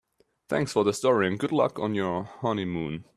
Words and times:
Thanks 0.49 0.73
for 0.73 0.83
the 0.83 0.93
story 0.93 1.27
and 1.27 1.37
good 1.37 1.51
luck 1.51 1.77
on 1.77 1.93
your 1.93 2.23
honeymoon. 2.23 3.05